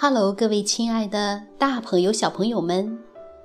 [0.00, 3.00] Hello，各位亲爱的大朋友、小朋友们，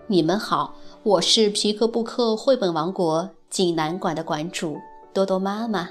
[0.05, 0.75] 你们好！
[1.01, 4.77] 我是皮克布克绘本王国济南馆的馆主
[5.11, 5.89] 多多妈妈。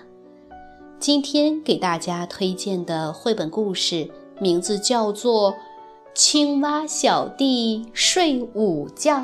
[1.00, 4.08] 今天给大家推荐的绘本故事
[4.38, 5.50] 名字叫做
[6.14, 9.16] 《青蛙小弟睡午觉》。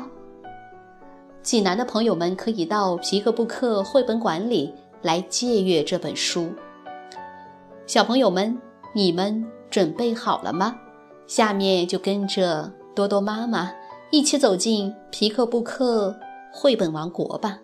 [1.41, 6.49] 济南的朋友们可以到皮克布克绘本馆里来借阅这本书。
[7.87, 8.59] 小朋友们，
[8.93, 10.75] 你们准备好了吗？
[11.29, 13.71] 下面就跟着多多妈妈
[14.09, 16.19] 一起走进皮克布克
[16.51, 17.59] 绘本王国吧。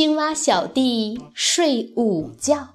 [0.00, 2.68] 青蛙小弟睡午觉，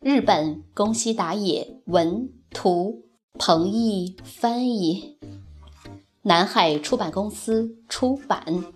[0.00, 3.06] 日本宫西达也文图，
[3.38, 5.16] 彭毅翻译，
[6.20, 8.66] 南海出版公司出版。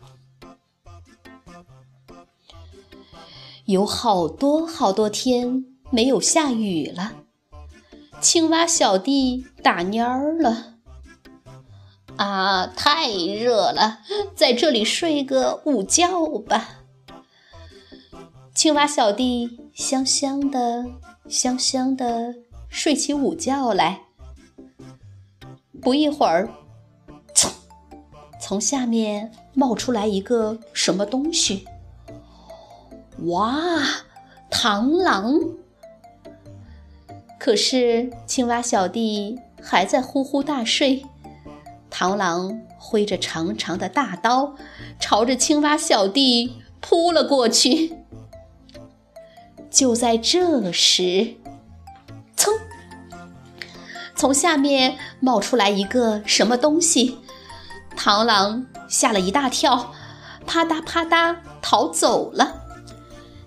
[3.67, 7.13] 有好多好多天没有下雨了，
[8.23, 10.77] 青蛙小弟打蔫儿了。
[12.17, 13.99] 啊，太热了，
[14.35, 16.79] 在这里睡个午觉吧。
[18.61, 20.85] 青蛙小弟香香的、
[21.31, 22.35] 香香的
[22.69, 24.03] 睡起午觉来。
[25.81, 26.47] 不一会儿，
[27.35, 27.49] 噌，
[28.39, 31.65] 从下面冒出来一个什么东西。
[33.29, 33.79] 哇，
[34.51, 35.41] 螳螂！
[37.39, 41.07] 可是青蛙小弟还在呼呼大睡。
[41.91, 44.55] 螳螂挥着长长的大刀，
[45.01, 47.97] 朝着青蛙小弟扑了过去。
[49.71, 51.37] 就在这时，
[52.37, 52.51] 噌！
[54.17, 57.19] 从下面冒出来一个什么东西，
[57.97, 59.93] 螳螂吓了一大跳，
[60.47, 62.57] 啪嗒啪嗒逃走了。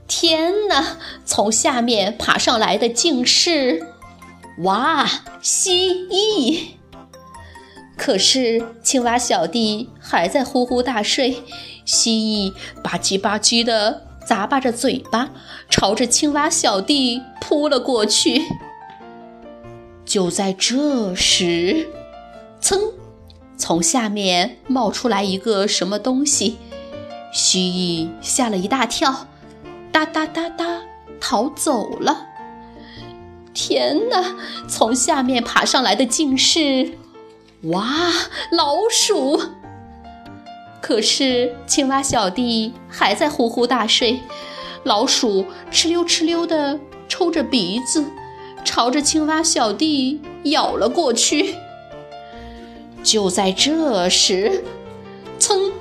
[0.07, 0.97] 天哪！
[1.25, 3.85] 从下面爬上来的竟是
[4.59, 5.09] 哇，
[5.41, 6.75] 蜥蜴！
[7.97, 11.43] 可是青蛙小弟还在呼呼大睡，
[11.85, 14.07] 蜥蜴吧唧吧唧的。
[14.27, 15.29] 砸巴着嘴巴，
[15.69, 18.41] 朝着青蛙小弟扑了过去。
[20.05, 21.87] 就在这时，
[22.61, 22.91] 噌，
[23.57, 26.57] 从下面冒出来一个什么东西，
[27.33, 29.27] 蜥蜴吓了一大跳，
[29.91, 30.81] 哒哒哒哒
[31.19, 32.27] 逃走了。
[33.53, 34.35] 天哪！
[34.67, 36.93] 从下面爬上来的竟是，
[37.63, 37.87] 哇，
[38.51, 39.39] 老鼠！
[40.83, 44.19] 可是青蛙小弟还在呼呼大睡，
[44.83, 46.77] 老鼠哧溜哧溜地
[47.07, 48.03] 抽着鼻子，
[48.65, 51.55] 朝着青蛙小弟咬了过去。
[53.01, 54.65] 就在这时，
[55.39, 55.71] 噌，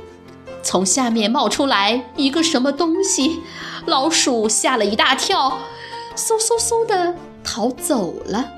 [0.62, 3.40] 从下面冒出来一个什么东西，
[3.86, 5.58] 老鼠吓了一大跳，
[6.14, 8.48] 嗖嗖嗖地逃走了。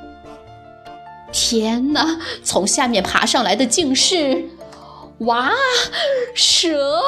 [1.33, 2.19] 天哪！
[2.43, 4.51] 从下面爬上来的竟是……
[5.25, 5.51] 哇，
[6.35, 7.01] 蛇！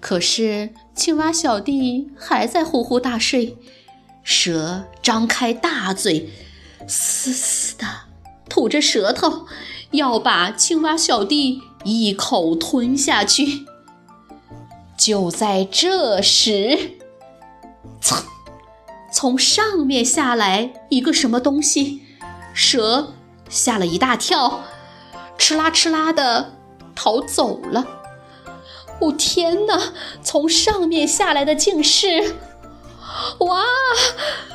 [0.00, 3.56] 可是青蛙小弟还在呼呼大睡，
[4.22, 6.30] 蛇张开大嘴，
[6.86, 7.84] 嘶嘶的
[8.48, 9.46] 吐着舌头，
[9.92, 13.66] 要把青蛙小弟一口吞下去。
[14.96, 16.96] 就在这时，
[18.00, 18.22] 噌，
[19.12, 22.02] 从上面下来一个什么东西，
[22.52, 23.14] 蛇
[23.48, 24.62] 吓了一大跳。
[25.38, 26.52] 哧啦哧啦的
[26.94, 27.86] 逃走了。
[29.00, 29.92] 哦天哪！
[30.22, 32.34] 从上面下来的竟是
[33.38, 33.62] 哇，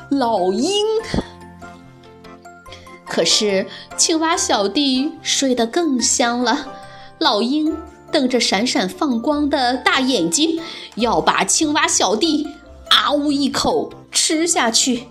[0.09, 0.85] 老鹰。
[3.07, 6.74] 可是青蛙小弟睡得更香了。
[7.19, 7.77] 老鹰
[8.12, 10.62] 瞪着闪闪放光的大眼睛，
[10.95, 12.47] 要把青蛙小弟
[12.89, 15.07] 啊呜一口吃下去。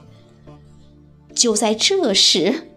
[1.34, 2.68] 就在这时，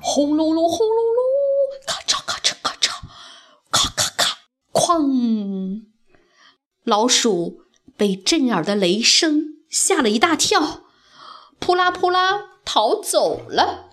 [0.00, 1.09] 轰隆隆，轰隆
[4.98, 5.84] 哐！
[6.84, 7.62] 老鼠
[7.96, 10.84] 被震耳的雷声吓了一大跳，
[11.58, 13.90] 扑啦扑啦逃走了。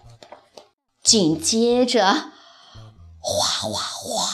[1.04, 2.32] 紧接着，
[3.20, 4.30] 哗哗哗，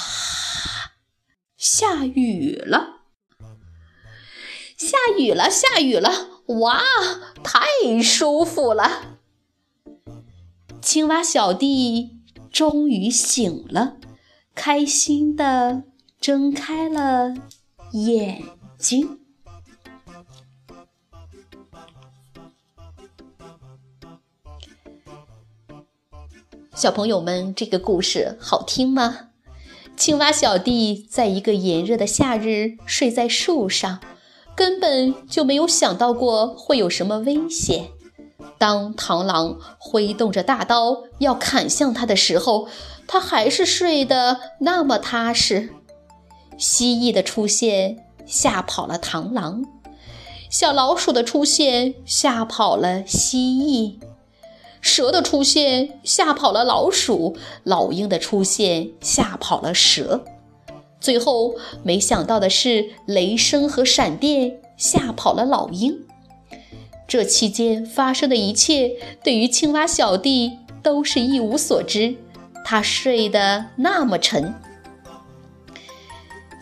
[1.57, 3.01] 下雨了！
[4.77, 5.49] 下雨了！
[5.49, 6.41] 下雨了！
[6.59, 6.81] 哇，
[7.43, 9.19] 太舒服了！
[10.81, 12.19] 青蛙小弟。
[12.51, 13.97] 终于醒了，
[14.53, 15.85] 开心的
[16.23, 17.33] 睁开了
[17.91, 18.41] 眼
[18.77, 19.19] 睛。
[26.73, 29.31] 小朋友们这个故事好听吗？
[29.97, 33.99] 青蛙小弟在一个炎热的夏日睡在树上
[34.55, 37.89] 根本就没有想到过会有什么危险。
[38.57, 42.69] 当螳螂挥动着大刀要砍向他的时候
[43.07, 45.73] 他还是睡得那么踏实。
[46.63, 49.65] 蜥蜴的出现吓跑了螳螂，
[50.49, 53.99] 小老鼠的出现吓跑了蜥蜴。
[54.79, 60.23] 蛇的出现吓跑了老鼠，老鹰的出现吓跑了蛇，
[61.01, 66.05] 最后没想到的是，雷声和闪电吓跑了老鹰。
[67.05, 72.15] 这期间发生的一切，对于青蛙小弟都是一无所知。
[72.63, 74.55] 他睡得那么沉。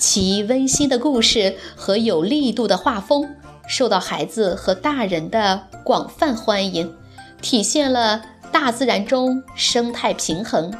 [0.02, 3.36] 其温馨的故事和有力度的画风，
[3.68, 6.92] 受到孩子和大人的广泛欢迎。
[7.40, 8.20] 体现了
[8.52, 10.74] 大自然中生态平衡，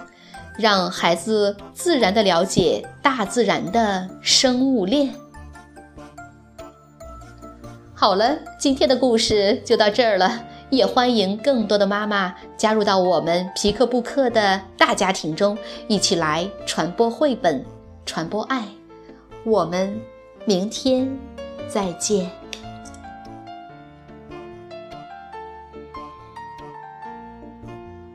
[0.58, 5.14] 让孩子自然的了解大自然的生物链。
[7.94, 15.56] 好了，今天的故事就到这儿了，也欢迎更多的妈妈加入到我们皮克布克的大家庭中，
[15.88, 17.64] 一起来传播绘本，
[18.04, 18.64] 传播爱。
[19.44, 20.00] 我们
[20.46, 21.10] 明天
[21.68, 22.30] 再见。